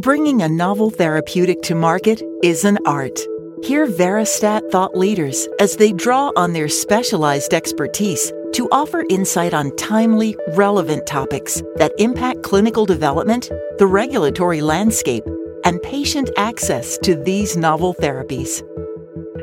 Bringing 0.00 0.42
a 0.42 0.48
novel 0.48 0.90
therapeutic 0.90 1.62
to 1.62 1.74
market 1.76 2.20
is 2.42 2.64
an 2.64 2.78
art. 2.84 3.18
Hear 3.62 3.86
Veristat 3.86 4.68
thought 4.72 4.96
leaders 4.96 5.46
as 5.60 5.76
they 5.76 5.92
draw 5.92 6.32
on 6.36 6.52
their 6.52 6.68
specialized 6.68 7.54
expertise 7.54 8.32
to 8.54 8.68
offer 8.72 9.04
insight 9.08 9.54
on 9.54 9.74
timely, 9.76 10.36
relevant 10.54 11.06
topics 11.06 11.62
that 11.76 11.92
impact 11.98 12.42
clinical 12.42 12.84
development, 12.84 13.50
the 13.78 13.86
regulatory 13.86 14.60
landscape, 14.60 15.24
and 15.64 15.80
patient 15.82 16.28
access 16.36 16.98
to 16.98 17.14
these 17.14 17.56
novel 17.56 17.94
therapies. 17.94 18.62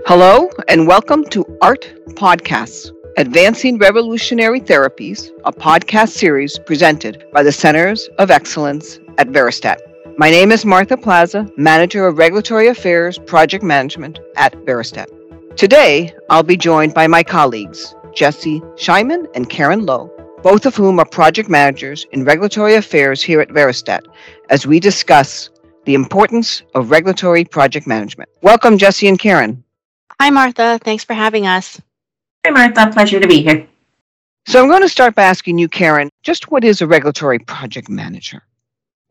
Hello, 0.06 0.50
and 0.68 0.86
welcome 0.86 1.24
to 1.30 1.46
ART 1.62 1.90
Podcasts, 2.10 2.92
Advancing 3.18 3.78
Revolutionary 3.78 4.60
Therapies, 4.60 5.32
a 5.46 5.54
podcast 5.54 6.10
series 6.10 6.60
presented 6.60 7.24
by 7.32 7.42
the 7.42 7.54
Centers 7.54 8.10
of 8.18 8.30
Excellence 8.30 9.00
at 9.18 9.30
Veristat. 9.30 9.78
My 10.18 10.30
name 10.30 10.52
is 10.52 10.66
Martha 10.66 10.98
Plaza, 10.98 11.50
Manager 11.56 12.06
of 12.06 12.18
Regulatory 12.18 12.68
Affairs 12.68 13.18
Project 13.18 13.64
Management 13.64 14.20
at 14.36 14.54
Veristat. 14.66 15.08
Today, 15.56 16.14
I'll 16.30 16.44
be 16.44 16.58
joined 16.58 16.94
by 16.94 17.08
my 17.08 17.24
colleagues, 17.24 17.96
Jesse 18.14 18.60
Scheiman 18.76 19.26
and 19.36 19.50
Karen 19.50 19.86
Lowe, 19.86 20.12
both 20.44 20.66
of 20.66 20.76
whom 20.76 21.00
are 21.00 21.06
project 21.06 21.50
managers 21.50 22.06
in 22.12 22.26
regulatory 22.26 22.76
affairs 22.76 23.22
here 23.22 23.40
at 23.40 23.50
Veristat, 23.50 24.02
as 24.50 24.68
we 24.68 24.82
discuss 24.82 25.50
the 25.86 25.94
importance 25.94 26.62
of 26.76 26.92
regulatory 26.92 27.46
project 27.46 27.88
management. 27.88 28.30
Welcome, 28.42 28.78
Jesse 28.78 29.08
and 29.08 29.18
Karen. 29.18 29.64
Hi, 30.20 30.30
Martha. 30.30 30.78
Thanks 30.84 31.06
for 31.06 31.14
having 31.14 31.48
us. 31.48 31.82
Hi, 32.46 32.52
Martha. 32.52 32.92
Pleasure 32.92 33.20
to 33.20 33.28
be 33.28 33.42
here. 33.42 33.66
So, 34.46 34.62
I'm 34.62 34.70
going 34.70 34.82
to 34.82 34.90
start 34.90 35.16
by 35.16 35.24
asking 35.24 35.58
you, 35.58 35.70
Karen, 35.70 36.10
just 36.22 36.52
what 36.52 36.64
is 36.64 36.82
a 36.82 36.88
regulatory 36.88 37.40
project 37.40 37.88
manager? 37.90 38.44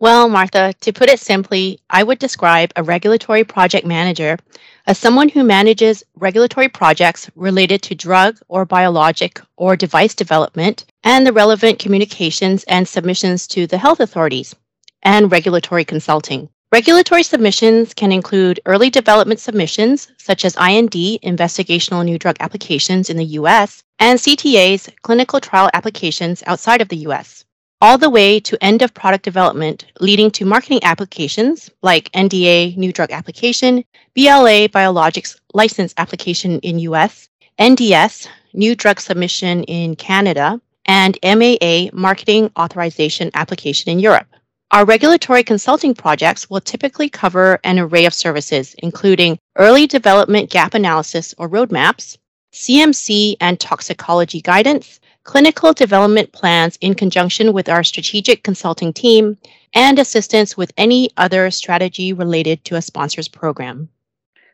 Well, 0.03 0.31
Martha, 0.31 0.73
to 0.81 0.95
put 0.95 1.11
it 1.11 1.21
simply, 1.21 1.79
I 1.91 2.05
would 2.05 2.19
describe 2.19 2.73
a 2.75 2.83
regulatory 2.83 3.45
project 3.45 3.87
manager 3.87 4.39
as 4.87 4.97
someone 4.97 5.29
who 5.29 5.45
manages 5.45 6.03
regulatory 6.15 6.71
projects 6.71 7.31
related 7.37 7.83
to 7.83 7.95
drug 7.95 8.39
or 8.49 8.65
biologic 8.65 9.43
or 9.59 9.77
device 9.77 10.15
development 10.15 10.87
and 11.05 11.27
the 11.27 11.35
relevant 11.35 11.81
communications 11.81 12.65
and 12.65 12.89
submissions 12.89 13.47
to 13.49 13.67
the 13.67 13.77
health 13.77 14.01
authorities 14.01 14.57
and 15.03 15.31
regulatory 15.31 15.85
consulting. 15.85 16.49
Regulatory 16.73 17.23
submissions 17.23 17.93
can 17.93 18.11
include 18.11 18.59
early 18.65 18.89
development 18.89 19.39
submissions, 19.39 20.09
such 20.17 20.47
as 20.47 20.57
IND, 20.57 20.93
investigational 20.93 22.07
new 22.07 22.19
drug 22.19 22.37
applications 22.41 23.11
in 23.11 23.19
the 23.19 23.37
US, 23.41 23.83
and 23.99 24.19
CTAs, 24.19 24.89
clinical 25.03 25.41
trial 25.41 25.69
applications 25.75 26.43
outside 26.47 26.81
of 26.81 26.89
the 26.89 27.05
US 27.09 27.45
all 27.83 27.97
the 27.97 28.11
way 28.11 28.39
to 28.39 28.63
end 28.63 28.83
of 28.83 28.93
product 28.93 29.25
development, 29.25 29.87
leading 30.01 30.31
to 30.31 30.45
marketing 30.45 30.81
applications 30.83 31.71
like 31.83 32.13
NDA, 32.13 32.77
new 32.77 32.93
drug 32.93 33.11
application, 33.11 33.85
BLA, 34.15 34.69
biologics 34.69 35.41
license 35.55 35.95
application 35.97 36.59
in 36.61 36.79
US, 36.81 37.29
NDS, 37.59 38.29
new 38.53 38.75
drug 38.75 39.01
submission 39.01 39.65
in 39.65 39.97
Canada, 39.97 40.61
and 40.85 41.19
MAA, 41.23 41.89
marketing 41.93 42.51
authorization 42.59 43.31
application 43.35 43.91
in 43.91 43.99
Europe. 43.99 44.27
Our 44.73 44.85
regulatory 44.85 45.43
consulting 45.43 45.95
projects 45.95 46.49
will 46.49 46.61
typically 46.61 47.09
cover 47.09 47.59
an 47.65 47.79
array 47.79 48.05
of 48.05 48.15
services, 48.15 48.75
including 48.79 49.39
early 49.57 49.87
development 49.87 50.51
gap 50.51 50.75
analysis 50.75 51.35
or 51.39 51.49
roadmaps, 51.49 52.19
CMC 52.53 53.37
and 53.41 53.59
toxicology 53.59 54.41
guidance, 54.41 55.00
clinical 55.25 55.73
development 55.73 56.33
plans 56.33 56.77
in 56.81 56.95
conjunction 56.95 57.53
with 57.53 57.69
our 57.69 57.85
strategic 57.85 58.43
consulting 58.43 58.93
team, 58.93 59.37
and 59.75 59.99
assistance 59.99 60.57
with 60.57 60.73
any 60.77 61.11
other 61.17 61.51
strategy 61.51 62.13
related 62.13 62.65
to 62.65 62.77
a 62.77 62.83
sponsor's 62.83 63.29
program. 63.29 63.89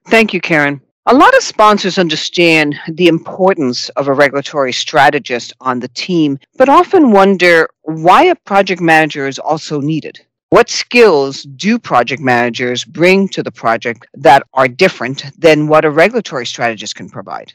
Thank 0.09 0.33
you, 0.33 0.41
Karen. 0.41 0.81
A 1.07 1.15
lot 1.15 1.37
of 1.37 1.43
sponsors 1.43 1.99
understand 1.99 2.75
the 2.89 3.07
importance 3.07 3.89
of 3.91 4.09
a 4.09 4.13
regulatory 4.13 4.73
strategist 4.73 5.53
on 5.61 5.79
the 5.79 5.89
team, 5.89 6.39
but 6.57 6.69
often 6.69 7.13
wonder 7.13 7.69
why 7.83 8.25
a 8.25 8.35
project 8.35 8.81
manager 8.81 9.29
is 9.29 9.39
also 9.39 9.81
needed. 9.81 10.19
What 10.51 10.69
skills 10.69 11.43
do 11.43 11.79
project 11.79 12.21
managers 12.21 12.85
bring 12.85 13.29
to 13.29 13.43
the 13.43 13.53
project 13.53 14.07
that 14.15 14.43
are 14.55 14.69
different 14.69 15.25
than 15.39 15.69
what 15.69 15.85
a 15.85 15.91
regulatory 15.91 16.47
strategist 16.47 16.97
can 16.97 17.09
provide? 17.09 17.53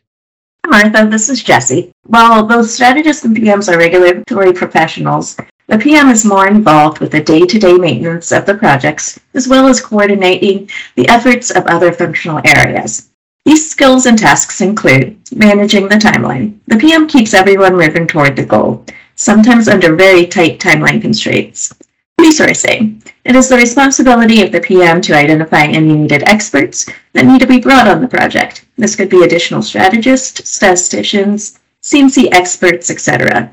Martha, 0.68 1.06
this 1.06 1.28
is 1.28 1.44
Jesse. 1.44 1.92
While 2.06 2.46
both 2.46 2.70
strategists 2.70 3.26
and 3.26 3.36
PMs 3.36 3.68
are 3.68 3.78
regulatory 3.78 4.54
professionals, 4.54 5.36
the 5.68 5.78
PM 5.78 6.10
is 6.10 6.24
more 6.24 6.48
involved 6.48 7.00
with 7.00 7.12
the 7.12 7.20
day 7.20 7.42
to 7.42 7.60
day 7.60 7.74
maintenance 7.74 8.32
of 8.32 8.46
the 8.46 8.56
projects, 8.56 9.20
as 9.34 9.48
well 9.48 9.68
as 9.68 9.82
coordinating 9.82 10.70
the 10.96 11.10
efforts 11.10 11.50
of 11.52 11.66
other 11.66 11.92
functional 11.92 12.40
areas. 12.46 13.10
These 13.44 13.70
skills 13.70 14.06
and 14.06 14.18
tasks 14.18 14.62
include 14.62 15.18
managing 15.36 15.90
the 15.90 15.96
timeline. 15.96 16.60
The 16.68 16.78
PM 16.78 17.08
keeps 17.08 17.34
everyone 17.34 17.76
moving 17.76 18.08
toward 18.08 18.36
the 18.36 18.46
goal, 18.46 18.86
sometimes 19.16 19.68
under 19.68 19.96
very 19.96 20.26
tight 20.26 20.60
timeline 20.60 21.02
constraints. 21.02 21.74
Resourcing. 22.22 23.02
It 23.26 23.36
is 23.36 23.50
the 23.50 23.58
responsibility 23.58 24.44
of 24.44 24.52
the 24.52 24.60
PM 24.62 25.02
to 25.02 25.16
identify 25.16 25.64
any 25.64 25.96
needed 25.96 26.22
experts 26.30 26.88
that 27.14 27.26
need 27.26 27.42
to 27.42 27.48
be 27.48 27.60
brought 27.60 27.88
on 27.88 28.00
the 28.00 28.08
project. 28.08 28.64
This 28.78 28.96
could 28.96 29.10
be 29.10 29.24
additional 29.24 29.64
strategists, 29.64 30.48
statisticians, 30.48 31.60
CMC 31.82 32.30
experts, 32.32 32.92
etc. 32.92 33.52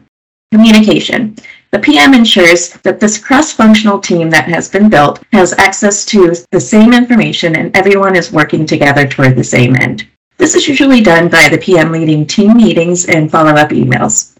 Communication. 0.52 1.34
The 1.70 1.78
PM 1.78 2.12
ensures 2.12 2.74
that 2.82 3.00
this 3.00 3.16
cross 3.16 3.52
functional 3.52 4.00
team 4.00 4.28
that 4.28 4.48
has 4.48 4.68
been 4.68 4.90
built 4.90 5.22
has 5.32 5.54
access 5.54 6.04
to 6.04 6.34
the 6.50 6.60
same 6.60 6.92
information 6.92 7.56
and 7.56 7.74
everyone 7.74 8.16
is 8.16 8.32
working 8.32 8.66
together 8.66 9.06
toward 9.06 9.34
the 9.34 9.44
same 9.44 9.76
end. 9.76 10.06
This 10.36 10.54
is 10.54 10.68
usually 10.68 11.00
done 11.00 11.30
by 11.30 11.48
the 11.48 11.56
PM 11.56 11.90
leading 11.90 12.26
team 12.26 12.58
meetings 12.58 13.06
and 13.06 13.30
follow 13.30 13.52
up 13.52 13.70
emails. 13.70 14.38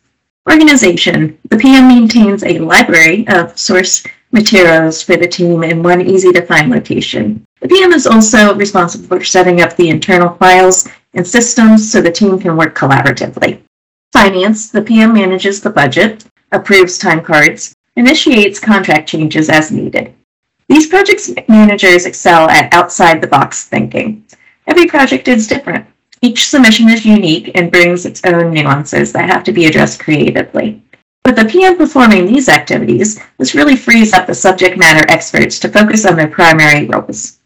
Organization. 0.51 1.39
The 1.51 1.59
PM 1.59 1.89
maintains 1.89 2.43
a 2.43 2.59
library 2.59 3.29
of 3.29 3.59
source 3.59 4.03
materials 4.33 5.03
for 5.03 5.17
the 5.17 5.29
team 5.29 5.63
in 5.63 5.83
one 5.83 6.01
easy 6.01 6.33
to 6.33 6.47
find 6.47 6.71
location. 6.71 7.45
The 7.61 7.69
PM 7.69 7.93
is 7.93 8.07
also 8.07 8.55
responsible 8.55 9.19
for 9.19 9.25
setting 9.25 9.61
up 9.61 9.77
the 9.77 9.91
internal 9.91 10.35
files 10.37 10.89
and 11.13 11.27
systems 11.27 11.93
so 11.93 12.01
the 12.01 12.11
team 12.11 12.39
can 12.39 12.57
work 12.57 12.75
collaboratively. 12.75 13.61
Finance, 14.13 14.71
the 14.71 14.81
PM 14.81 15.13
manages 15.13 15.61
the 15.61 15.71
budget, 15.71 16.25
approves 16.51 16.97
time 16.97 17.23
cards, 17.23 17.75
initiates 17.97 18.59
contract 18.59 19.07
changes 19.07 19.51
as 19.51 19.71
needed. 19.71 20.15
These 20.69 20.87
project 20.87 21.29
managers 21.49 22.07
excel 22.07 22.49
at 22.49 22.73
outside 22.73 23.21
the 23.21 23.27
box 23.27 23.65
thinking. 23.65 24.25
Every 24.67 24.87
project 24.87 25.29
is 25.29 25.47
different. 25.47 25.87
Each 26.21 26.49
submission 26.49 26.89
is 26.89 27.05
unique 27.05 27.53
and 27.55 27.71
brings 27.71 28.05
its 28.05 28.25
own 28.25 28.53
nuances 28.53 29.13
that 29.13 29.31
have 29.31 29.45
to 29.45 29.53
be 29.53 29.67
addressed 29.67 30.01
creatively. 30.01 30.83
With 31.25 31.37
the 31.37 31.45
PM 31.45 31.77
performing 31.77 32.27
these 32.27 32.49
activities, 32.49 33.21
this 33.37 33.55
really 33.55 33.77
frees 33.77 34.13
up 34.13 34.27
the 34.27 34.35
subject 34.35 34.79
matter 34.79 35.05
experts 35.11 35.59
to 35.61 35.69
focus 35.69 36.07
on 36.07 36.17
their 36.17 36.29
primary 36.29 36.87
roles. 36.87 37.39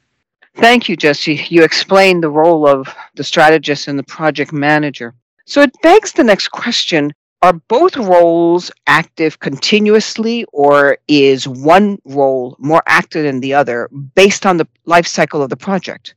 Thank 0.56 0.88
you, 0.88 0.96
Jesse. 0.96 1.46
You 1.48 1.64
explained 1.64 2.22
the 2.22 2.30
role 2.30 2.66
of 2.66 2.86
the 3.14 3.24
strategist 3.24 3.88
and 3.88 3.98
the 3.98 4.04
project 4.04 4.52
manager. 4.52 5.14
So 5.46 5.62
it 5.62 5.74
begs 5.82 6.12
the 6.12 6.24
next 6.24 6.48
question 6.48 7.12
Are 7.42 7.54
both 7.54 7.96
roles 7.96 8.70
active 8.86 9.40
continuously, 9.40 10.46
or 10.52 10.98
is 11.08 11.48
one 11.48 11.98
role 12.04 12.56
more 12.58 12.82
active 12.86 13.24
than 13.24 13.40
the 13.40 13.54
other 13.54 13.88
based 14.14 14.46
on 14.46 14.58
the 14.58 14.68
life 14.84 15.06
cycle 15.06 15.42
of 15.42 15.50
the 15.50 15.56
project? 15.56 16.14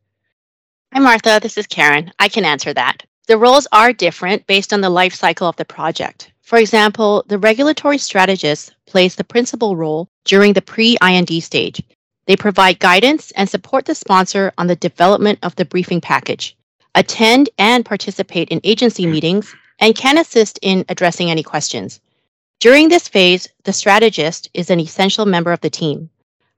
Hi, 0.94 1.00
Martha. 1.00 1.40
This 1.42 1.58
is 1.58 1.68
Karen. 1.68 2.12
I 2.20 2.30
can 2.30 2.46
answer 2.46 2.74
that. 2.74 3.04
The 3.28 3.38
roles 3.38 3.68
are 3.72 3.92
different 3.92 4.48
based 4.48 4.72
on 4.72 4.82
the 4.82 4.90
life 4.90 5.14
cycle 5.14 5.48
of 5.48 5.56
the 5.58 5.66
project. 5.66 6.32
For 6.42 6.58
example, 6.58 7.24
the 7.28 7.38
regulatory 7.38 7.98
strategist 7.98 8.74
plays 8.86 9.16
the 9.16 9.24
principal 9.24 9.76
role 9.76 10.08
during 10.24 10.54
the 10.54 10.62
pre 10.62 10.96
IND 11.02 11.44
stage. 11.44 11.82
They 12.28 12.38
provide 12.38 12.80
guidance 12.80 13.32
and 13.32 13.50
support 13.50 13.86
the 13.86 13.96
sponsor 13.96 14.54
on 14.58 14.68
the 14.68 14.76
development 14.76 15.40
of 15.44 15.56
the 15.56 15.66
briefing 15.66 16.02
package, 16.02 16.56
attend 16.94 17.50
and 17.58 17.86
participate 17.86 18.50
in 18.50 18.62
agency 18.64 19.06
meetings, 19.06 19.54
and 19.80 19.96
can 19.96 20.18
assist 20.18 20.60
in 20.62 20.86
addressing 20.88 21.30
any 21.30 21.44
questions. 21.44 22.00
During 22.60 22.88
this 22.90 23.08
phase, 23.08 23.50
the 23.64 23.74
strategist 23.74 24.50
is 24.54 24.70
an 24.70 24.80
essential 24.80 25.26
member 25.26 25.52
of 25.52 25.62
the 25.62 25.70
team. 25.70 26.10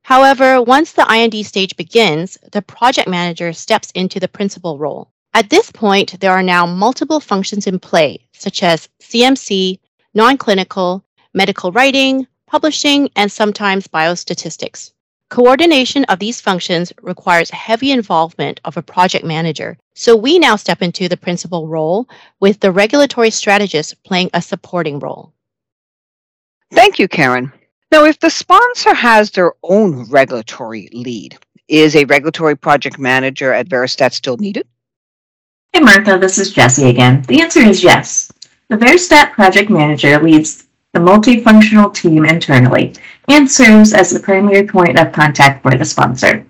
However, 0.07 0.62
once 0.62 0.94
the 0.94 1.06
IND 1.12 1.45
stage 1.45 1.75
begins, 1.75 2.38
the 2.54 2.62
project 2.62 3.09
manager 3.09 3.51
steps 3.51 3.92
into 3.92 4.21
the 4.21 4.30
principal 4.30 4.77
role. 4.77 5.12
At 5.33 5.50
this 5.50 5.69
point, 5.69 6.21
there 6.21 6.31
are 6.31 6.42
now 6.42 6.65
multiple 6.65 7.19
functions 7.19 7.68
in 7.68 7.77
play, 7.77 8.25
such 8.31 8.63
as 8.63 8.88
CMC, 9.01 9.80
non 10.13 10.38
clinical, 10.38 11.04
medical 11.33 11.74
writing, 11.74 12.25
publishing, 12.45 13.09
and 13.18 13.30
sometimes 13.30 13.89
biostatistics. 13.89 14.92
Coordination 15.30 16.06
of 16.06 16.19
these 16.19 16.39
functions 16.39 16.94
requires 17.01 17.50
heavy 17.50 17.92
involvement 17.92 18.62
of 18.63 18.77
a 18.77 18.81
project 18.81 19.25
manager, 19.25 19.77
so 19.94 20.15
we 20.15 20.39
now 20.39 20.56
step 20.56 20.81
into 20.81 21.10
the 21.10 21.18
principal 21.18 21.68
role 21.68 22.07
with 22.39 22.62
the 22.62 22.71
regulatory 22.71 23.30
strategist 23.30 24.01
playing 24.06 24.30
a 24.33 24.42
supporting 24.42 25.00
role. 25.00 25.33
Thank 26.71 26.98
you, 26.98 27.10
Karen. 27.10 27.51
Now, 27.89 28.04
if 28.04 28.19
the 28.19 28.30
sponsor 28.30 28.94
has 28.94 29.31
their 29.31 29.54
own 29.63 30.10
regulatory 30.10 30.89
lead, 30.92 31.38
is 31.69 31.95
a 31.95 32.04
regulatory 32.06 32.57
project 32.57 33.00
manager 33.00 33.54
at 33.54 33.69
Veristat 33.69 34.12
still 34.12 34.36
needed? 34.38 34.68
Hey, 35.72 35.80
Martha, 35.80 36.18
this 36.18 36.38
is 36.38 36.51
Jesse 36.51 36.89
again. 36.89 37.22
The 37.24 37.42
answer 37.42 37.62
is 37.62 37.84
yes. 37.84 38.31
The 38.68 38.75
Veristat 38.75 39.31
project 39.31 39.69
manager 39.69 40.22
leads 40.22 40.68
the 40.92 41.00
multifunctional 41.00 41.94
team 41.94 42.25
internally 42.25 42.94
and 43.30 43.50
serves 43.50 43.94
as 43.94 44.10
the 44.10 44.19
primary 44.19 44.68
point 44.68 45.00
of 45.00 45.13
contact 45.13 45.63
for 45.63 45.72
the 45.75 45.86
sponsor. 45.86 46.45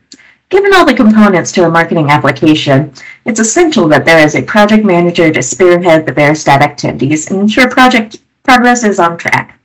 Given 0.49 0.73
all 0.73 0.85
the 0.85 0.93
components 0.93 1.51
to 1.51 1.65
a 1.65 1.69
marketing 1.69 2.09
application, 2.09 2.93
it's 3.25 3.39
essential 3.39 3.87
that 3.89 4.05
there 4.05 4.25
is 4.25 4.35
a 4.35 4.41
project 4.41 4.85
manager 4.85 5.31
to 5.31 5.43
spearhead 5.43 6.05
the 6.05 6.13
Veristat 6.13 6.61
activities 6.61 7.29
and 7.29 7.41
ensure 7.41 7.69
project 7.69 8.17
progress 8.43 8.83
is 8.83 8.97
on 8.97 9.17
track. 9.17 9.56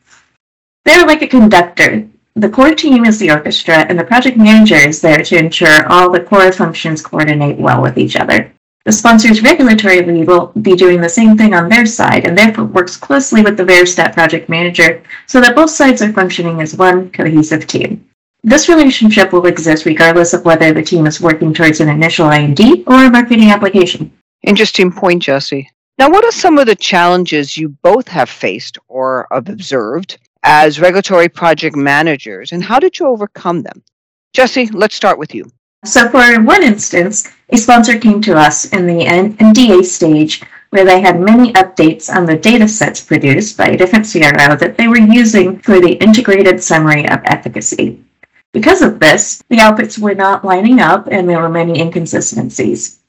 They're 0.84 1.06
like 1.06 1.22
a 1.22 1.28
conductor. 1.28 2.08
The 2.34 2.48
core 2.48 2.74
team 2.74 3.04
is 3.04 3.18
the 3.18 3.30
orchestra, 3.30 3.86
and 3.88 3.98
the 3.98 4.04
project 4.04 4.36
manager 4.36 4.76
is 4.76 5.00
there 5.00 5.22
to 5.22 5.38
ensure 5.38 5.86
all 5.92 6.10
the 6.10 6.24
core 6.24 6.50
functions 6.50 7.02
coordinate 7.02 7.58
well 7.58 7.82
with 7.82 7.98
each 7.98 8.16
other. 8.16 8.52
The 8.84 8.90
sponsor's 8.90 9.42
regulatory 9.42 10.02
lead 10.02 10.26
will 10.26 10.46
be 10.60 10.74
doing 10.74 11.00
the 11.00 11.08
same 11.08 11.36
thing 11.36 11.54
on 11.54 11.68
their 11.68 11.86
side 11.86 12.26
and 12.26 12.36
therefore 12.36 12.64
works 12.64 12.96
closely 12.96 13.42
with 13.42 13.56
the 13.56 13.64
Veristat 13.64 14.12
project 14.12 14.48
manager 14.48 15.04
so 15.26 15.40
that 15.40 15.54
both 15.54 15.70
sides 15.70 16.02
are 16.02 16.12
functioning 16.12 16.60
as 16.60 16.74
one 16.74 17.10
cohesive 17.12 17.68
team. 17.68 18.04
This 18.42 18.68
relationship 18.68 19.32
will 19.32 19.46
exist 19.46 19.86
regardless 19.86 20.34
of 20.34 20.44
whether 20.44 20.72
the 20.72 20.82
team 20.82 21.06
is 21.06 21.20
working 21.20 21.54
towards 21.54 21.80
an 21.80 21.88
initial 21.88 22.30
IND 22.30 22.58
or 22.88 23.04
a 23.04 23.10
marketing 23.10 23.50
application. 23.50 24.10
Interesting 24.42 24.90
point, 24.90 25.22
Jesse. 25.22 25.70
Now, 25.98 26.10
what 26.10 26.24
are 26.24 26.32
some 26.32 26.58
of 26.58 26.66
the 26.66 26.74
challenges 26.74 27.56
you 27.56 27.68
both 27.82 28.08
have 28.08 28.28
faced 28.28 28.78
or 28.88 29.28
have 29.30 29.48
observed 29.48 30.18
as 30.42 30.80
regulatory 30.80 31.28
project 31.28 31.76
managers, 31.76 32.52
and 32.52 32.62
how 32.62 32.78
did 32.78 32.98
you 32.98 33.06
overcome 33.06 33.62
them? 33.62 33.82
Jesse, 34.32 34.66
let's 34.68 34.94
start 34.94 35.18
with 35.18 35.34
you. 35.34 35.50
So, 35.84 36.08
for 36.08 36.40
one 36.42 36.62
instance, 36.62 37.28
a 37.50 37.56
sponsor 37.56 37.98
came 37.98 38.20
to 38.22 38.36
us 38.36 38.66
in 38.72 38.86
the 38.86 39.04
NDA 39.04 39.84
stage 39.84 40.42
where 40.70 40.84
they 40.84 41.02
had 41.02 41.20
many 41.20 41.52
updates 41.52 42.08
on 42.08 42.24
the 42.24 42.36
data 42.36 42.66
sets 42.66 43.00
produced 43.04 43.58
by 43.58 43.66
a 43.66 43.76
different 43.76 44.10
CRO 44.10 44.56
that 44.56 44.76
they 44.78 44.88
were 44.88 44.96
using 44.96 45.58
for 45.58 45.80
the 45.80 45.94
integrated 46.02 46.62
summary 46.62 47.06
of 47.08 47.20
efficacy. 47.24 48.02
Because 48.52 48.80
of 48.80 48.98
this, 48.98 49.42
the 49.50 49.56
outputs 49.56 49.98
were 49.98 50.14
not 50.14 50.46
lining 50.46 50.80
up 50.80 51.08
and 51.10 51.28
there 51.28 51.40
were 51.40 51.50
many 51.50 51.78
inconsistencies. 51.78 53.00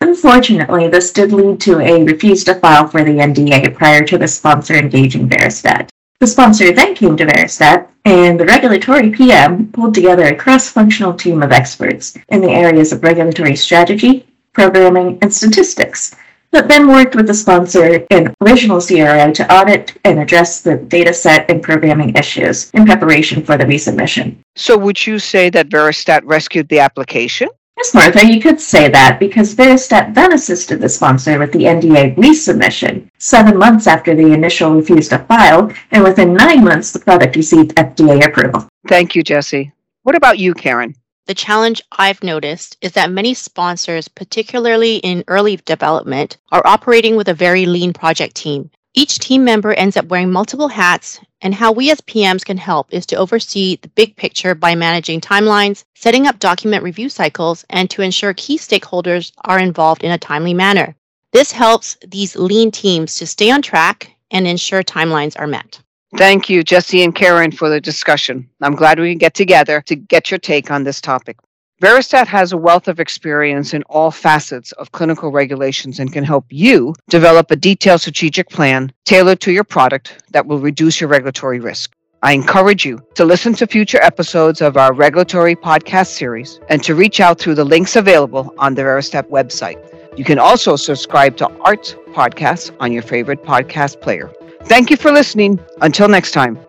Unfortunately, 0.00 0.88
this 0.88 1.12
did 1.12 1.32
lead 1.32 1.60
to 1.60 1.78
a 1.78 2.02
refuse 2.02 2.42
to 2.44 2.56
file 2.56 2.88
for 2.88 3.04
the 3.04 3.12
NDA 3.12 3.72
prior 3.72 4.04
to 4.04 4.18
the 4.18 4.26
sponsor 4.26 4.74
engaging 4.74 5.28
Veristat. 5.28 5.91
The 6.22 6.28
sponsor 6.28 6.70
then 6.70 6.94
came 6.94 7.16
to 7.16 7.26
Veristat, 7.26 7.88
and 8.04 8.38
the 8.38 8.44
regulatory 8.44 9.10
PM 9.10 9.66
pulled 9.72 9.92
together 9.92 10.26
a 10.26 10.36
cross 10.36 10.68
functional 10.68 11.14
team 11.14 11.42
of 11.42 11.50
experts 11.50 12.16
in 12.28 12.40
the 12.40 12.52
areas 12.52 12.92
of 12.92 13.02
regulatory 13.02 13.56
strategy, 13.56 14.24
programming, 14.52 15.18
and 15.20 15.34
statistics 15.34 16.14
that 16.52 16.68
then 16.68 16.86
worked 16.86 17.16
with 17.16 17.26
the 17.26 17.34
sponsor 17.34 18.06
and 18.12 18.32
original 18.40 18.80
CRO 18.80 19.32
to 19.32 19.52
audit 19.52 19.98
and 20.04 20.20
address 20.20 20.60
the 20.60 20.76
data 20.76 21.12
set 21.12 21.50
and 21.50 21.60
programming 21.60 22.14
issues 22.14 22.70
in 22.70 22.86
preparation 22.86 23.42
for 23.42 23.56
the 23.56 23.64
resubmission. 23.64 24.36
So, 24.54 24.78
would 24.78 25.04
you 25.04 25.18
say 25.18 25.50
that 25.50 25.70
Veristat 25.70 26.20
rescued 26.22 26.68
the 26.68 26.78
application? 26.78 27.48
Yes, 27.82 27.94
Martha, 27.94 28.24
you 28.24 28.40
could 28.40 28.60
say 28.60 28.88
that 28.90 29.18
because 29.18 29.56
Veristat 29.56 30.14
then 30.14 30.32
assisted 30.32 30.80
the 30.80 30.88
sponsor 30.88 31.36
with 31.36 31.50
the 31.50 31.64
NDA 31.64 32.14
resubmission 32.14 33.10
seven 33.18 33.58
months 33.58 33.88
after 33.88 34.14
the 34.14 34.32
initial 34.32 34.76
refused 34.76 35.10
to 35.10 35.18
file, 35.18 35.68
and 35.90 36.04
within 36.04 36.32
nine 36.32 36.62
months, 36.62 36.92
the 36.92 37.00
product 37.00 37.34
received 37.34 37.74
FDA 37.74 38.24
approval. 38.24 38.68
Thank 38.86 39.16
you, 39.16 39.24
Jesse. 39.24 39.72
What 40.04 40.14
about 40.14 40.38
you, 40.38 40.54
Karen? 40.54 40.94
The 41.26 41.34
challenge 41.34 41.82
I've 41.90 42.22
noticed 42.22 42.76
is 42.82 42.92
that 42.92 43.10
many 43.10 43.34
sponsors, 43.34 44.06
particularly 44.06 44.98
in 44.98 45.24
early 45.26 45.56
development, 45.56 46.36
are 46.52 46.62
operating 46.64 47.16
with 47.16 47.30
a 47.30 47.34
very 47.34 47.66
lean 47.66 47.92
project 47.92 48.36
team. 48.36 48.70
Each 48.94 49.18
team 49.18 49.42
member 49.42 49.72
ends 49.72 49.96
up 49.96 50.08
wearing 50.08 50.30
multiple 50.30 50.68
hats, 50.68 51.18
and 51.40 51.54
how 51.54 51.72
we 51.72 51.90
as 51.90 52.02
PMs 52.02 52.44
can 52.44 52.58
help 52.58 52.92
is 52.92 53.06
to 53.06 53.16
oversee 53.16 53.78
the 53.80 53.88
big 53.88 54.16
picture 54.16 54.54
by 54.54 54.74
managing 54.74 55.22
timelines, 55.22 55.84
setting 55.94 56.26
up 56.26 56.38
document 56.38 56.84
review 56.84 57.08
cycles, 57.08 57.64
and 57.70 57.88
to 57.88 58.02
ensure 58.02 58.34
key 58.34 58.58
stakeholders 58.58 59.32
are 59.46 59.58
involved 59.58 60.04
in 60.04 60.12
a 60.12 60.18
timely 60.18 60.52
manner. 60.52 60.94
This 61.32 61.52
helps 61.52 61.96
these 62.06 62.36
lean 62.36 62.70
teams 62.70 63.16
to 63.16 63.26
stay 63.26 63.50
on 63.50 63.62
track 63.62 64.14
and 64.30 64.46
ensure 64.46 64.82
timelines 64.82 65.40
are 65.40 65.46
met. 65.46 65.80
Thank 66.18 66.50
you, 66.50 66.62
Jesse 66.62 67.02
and 67.02 67.14
Karen, 67.14 67.50
for 67.50 67.70
the 67.70 67.80
discussion. 67.80 68.46
I'm 68.60 68.74
glad 68.74 69.00
we 69.00 69.12
can 69.12 69.18
get 69.18 69.32
together 69.32 69.80
to 69.86 69.96
get 69.96 70.30
your 70.30 70.38
take 70.38 70.70
on 70.70 70.84
this 70.84 71.00
topic. 71.00 71.38
Veristat 71.82 72.28
has 72.28 72.52
a 72.52 72.56
wealth 72.56 72.86
of 72.86 73.00
experience 73.00 73.74
in 73.74 73.82
all 73.88 74.12
facets 74.12 74.70
of 74.72 74.92
clinical 74.92 75.32
regulations 75.32 75.98
and 75.98 76.12
can 76.12 76.22
help 76.22 76.44
you 76.48 76.94
develop 77.08 77.50
a 77.50 77.56
detailed 77.56 78.00
strategic 78.00 78.48
plan 78.48 78.92
tailored 79.04 79.40
to 79.40 79.50
your 79.50 79.64
product 79.64 80.22
that 80.30 80.46
will 80.46 80.60
reduce 80.60 81.00
your 81.00 81.10
regulatory 81.10 81.58
risk. 81.58 81.92
I 82.22 82.34
encourage 82.34 82.84
you 82.84 83.00
to 83.16 83.24
listen 83.24 83.52
to 83.54 83.66
future 83.66 84.00
episodes 84.00 84.60
of 84.60 84.76
our 84.76 84.92
regulatory 84.92 85.56
podcast 85.56 86.10
series 86.10 86.60
and 86.68 86.80
to 86.84 86.94
reach 86.94 87.18
out 87.18 87.40
through 87.40 87.56
the 87.56 87.64
links 87.64 87.96
available 87.96 88.54
on 88.58 88.76
the 88.76 88.82
Veristat 88.82 89.28
website. 89.28 89.76
You 90.16 90.24
can 90.24 90.38
also 90.38 90.76
subscribe 90.76 91.36
to 91.38 91.48
ART's 91.62 91.94
podcasts 92.14 92.70
on 92.78 92.92
your 92.92 93.02
favorite 93.02 93.42
podcast 93.42 94.00
player. 94.00 94.30
Thank 94.66 94.88
you 94.88 94.96
for 94.96 95.10
listening. 95.10 95.58
Until 95.80 96.06
next 96.06 96.30
time. 96.30 96.60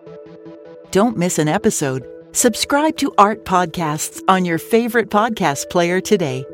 Don't 0.90 1.16
miss 1.16 1.38
an 1.38 1.46
episode. 1.46 2.04
Subscribe 2.34 2.96
to 2.96 3.14
Art 3.16 3.44
Podcasts 3.44 4.20
on 4.26 4.44
your 4.44 4.58
favorite 4.58 5.08
podcast 5.08 5.70
player 5.70 6.00
today. 6.00 6.44